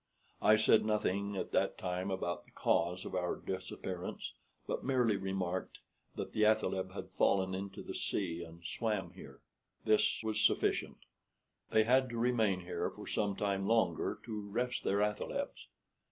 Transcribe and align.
I 0.41 0.55
said 0.55 0.83
nothing 0.83 1.37
at 1.37 1.51
that 1.51 1.77
time 1.77 2.09
about 2.09 2.45
the 2.45 2.51
cause 2.53 3.05
of 3.05 3.13
our 3.13 3.35
disappearance, 3.35 4.33
but 4.65 4.83
merely 4.83 5.15
remarked 5.15 5.77
that 6.15 6.31
the 6.33 6.43
athaleb 6.43 6.93
had 6.93 7.11
fallen 7.11 7.53
into 7.53 7.83
the 7.83 7.93
sea 7.93 8.41
and 8.43 8.63
swam 8.65 9.11
here. 9.13 9.41
This 9.85 10.23
was 10.23 10.41
sufficient. 10.41 10.97
They 11.69 11.83
had 11.83 12.09
to 12.09 12.17
remain 12.17 12.61
here 12.61 12.89
for 12.89 13.05
some 13.05 13.35
time 13.35 13.67
longer 13.67 14.17
to 14.25 14.49
rest 14.49 14.83
their 14.83 15.03
athalebs. 15.03 15.67